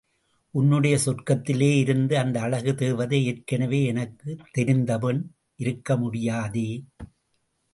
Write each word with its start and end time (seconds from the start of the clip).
உன்னுடைய 0.53 0.97
சொர்க்கத்திலே 1.05 1.77
இருந்த 1.77 2.19
அந்த 2.19 2.41
அழகு 2.41 2.75
தேவதை 2.75 3.19
ஏற்கெனவே 3.27 3.83
எனக்குத் 3.85 4.47
தெரிந்த 4.51 4.97
பெண்., 4.97 5.21
இருக்க 5.55 5.97
முடியாதே! 5.97 6.67